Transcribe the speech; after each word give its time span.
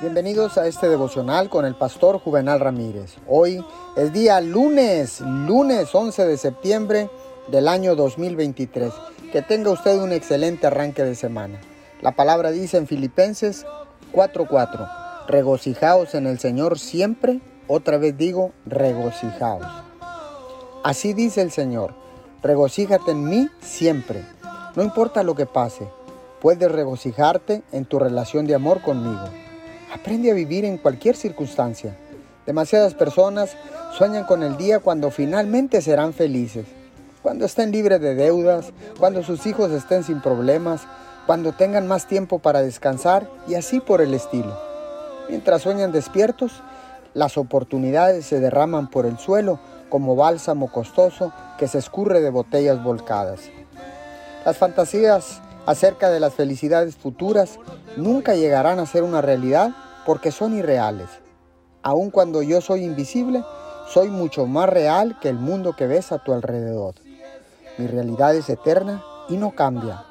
Bienvenidos 0.00 0.58
a 0.58 0.66
este 0.68 0.88
devocional 0.88 1.48
con 1.48 1.64
el 1.64 1.74
pastor 1.74 2.20
Juvenal 2.20 2.60
Ramírez. 2.60 3.16
Hoy 3.26 3.64
es 3.96 4.12
día 4.12 4.40
lunes, 4.40 5.20
lunes 5.20 5.92
11 5.92 6.24
de 6.24 6.36
septiembre 6.36 7.10
del 7.48 7.66
año 7.66 7.96
2023. 7.96 8.92
Que 9.32 9.42
tenga 9.42 9.70
usted 9.70 10.00
un 10.00 10.12
excelente 10.12 10.68
arranque 10.68 11.02
de 11.02 11.16
semana. 11.16 11.60
La 12.00 12.12
palabra 12.12 12.52
dice 12.52 12.76
en 12.76 12.86
Filipenses 12.86 13.66
4:4, 14.12 14.88
regocijaos 15.26 16.14
en 16.14 16.28
el 16.28 16.38
Señor 16.38 16.78
siempre, 16.78 17.40
otra 17.66 17.98
vez 17.98 18.16
digo, 18.16 18.52
regocijaos. 18.66 19.66
Así 20.84 21.12
dice 21.12 21.42
el 21.42 21.50
Señor, 21.50 21.94
regocíjate 22.42 23.10
en 23.10 23.24
mí 23.24 23.48
siempre, 23.60 24.24
no 24.76 24.84
importa 24.84 25.24
lo 25.24 25.34
que 25.34 25.46
pase 25.46 25.88
Puedes 26.40 26.70
regocijarte 26.70 27.62
en 27.72 27.84
tu 27.84 27.98
relación 27.98 28.46
de 28.46 28.54
amor 28.54 28.80
conmigo. 28.80 29.24
Aprende 29.92 30.30
a 30.30 30.34
vivir 30.34 30.64
en 30.64 30.76
cualquier 30.76 31.16
circunstancia. 31.16 31.96
Demasiadas 32.46 32.94
personas 32.94 33.56
sueñan 33.96 34.24
con 34.24 34.42
el 34.42 34.56
día 34.56 34.80
cuando 34.80 35.10
finalmente 35.10 35.80
serán 35.80 36.12
felices, 36.12 36.66
cuando 37.22 37.46
estén 37.46 37.72
libres 37.72 38.00
de 38.00 38.14
deudas, 38.14 38.72
cuando 38.98 39.22
sus 39.22 39.46
hijos 39.46 39.70
estén 39.70 40.04
sin 40.04 40.20
problemas, 40.20 40.82
cuando 41.26 41.52
tengan 41.52 41.86
más 41.86 42.06
tiempo 42.06 42.38
para 42.38 42.62
descansar 42.62 43.28
y 43.48 43.54
así 43.54 43.80
por 43.80 44.00
el 44.00 44.14
estilo. 44.14 44.58
Mientras 45.28 45.62
sueñan 45.62 45.92
despiertos, 45.92 46.62
las 47.14 47.36
oportunidades 47.36 48.26
se 48.26 48.40
derraman 48.40 48.88
por 48.88 49.06
el 49.06 49.18
suelo 49.18 49.58
como 49.88 50.16
bálsamo 50.16 50.70
costoso 50.70 51.32
que 51.58 51.68
se 51.68 51.78
escurre 51.78 52.20
de 52.20 52.30
botellas 52.30 52.82
volcadas. 52.82 53.40
Las 54.44 54.56
fantasías 54.56 55.40
acerca 55.68 56.08
de 56.08 56.18
las 56.18 56.32
felicidades 56.32 56.96
futuras 56.96 57.58
nunca 57.98 58.34
llegarán 58.34 58.78
a 58.78 58.86
ser 58.86 59.02
una 59.02 59.20
realidad 59.20 59.72
porque 60.06 60.32
son 60.32 60.56
irreales. 60.56 61.10
Aun 61.82 62.10
cuando 62.10 62.40
yo 62.40 62.62
soy 62.62 62.84
invisible, 62.84 63.44
soy 63.92 64.08
mucho 64.08 64.46
más 64.46 64.66
real 64.70 65.18
que 65.20 65.28
el 65.28 65.36
mundo 65.36 65.76
que 65.76 65.86
ves 65.86 66.10
a 66.10 66.20
tu 66.20 66.32
alrededor. 66.32 66.94
Mi 67.76 67.86
realidad 67.86 68.34
es 68.34 68.48
eterna 68.48 69.04
y 69.28 69.36
no 69.36 69.50
cambia. 69.50 70.04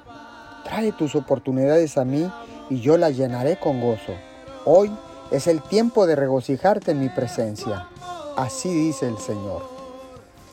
Trae 0.63 0.91
tus 0.91 1.16
oportunidades 1.16 1.97
a 1.97 2.05
mí 2.05 2.31
y 2.69 2.80
yo 2.81 2.95
las 2.97 3.17
llenaré 3.17 3.58
con 3.58 3.81
gozo. 3.81 4.13
Hoy 4.63 4.95
es 5.31 5.47
el 5.47 5.63
tiempo 5.63 6.05
de 6.05 6.16
regocijarte 6.16 6.91
en 6.91 7.00
mi 7.00 7.09
presencia. 7.09 7.88
Así 8.35 8.69
dice 8.69 9.08
el 9.08 9.17
Señor. 9.17 9.63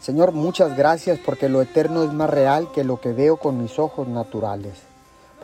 Señor, 0.00 0.32
muchas 0.32 0.74
gracias 0.74 1.18
porque 1.18 1.50
lo 1.50 1.60
eterno 1.60 2.04
es 2.04 2.12
más 2.14 2.30
real 2.30 2.72
que 2.72 2.84
lo 2.84 3.02
que 3.02 3.12
veo 3.12 3.36
con 3.36 3.60
mis 3.60 3.78
ojos 3.78 4.08
naturales 4.08 4.93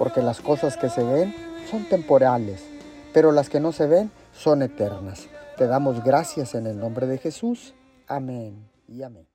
porque 0.00 0.22
las 0.22 0.40
cosas 0.40 0.78
que 0.78 0.88
se 0.88 1.04
ven 1.04 1.34
son 1.70 1.84
temporales, 1.84 2.64
pero 3.12 3.32
las 3.32 3.50
que 3.50 3.60
no 3.60 3.70
se 3.70 3.86
ven 3.86 4.10
son 4.32 4.62
eternas. 4.62 5.28
Te 5.58 5.66
damos 5.66 6.02
gracias 6.02 6.54
en 6.54 6.66
el 6.66 6.78
nombre 6.78 7.06
de 7.06 7.18
Jesús. 7.18 7.74
Amén 8.06 8.66
y 8.88 9.02
amén. 9.02 9.29